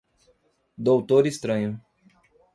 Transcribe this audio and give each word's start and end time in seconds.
Doutor 0.87 1.27
Estranho. 1.27 1.79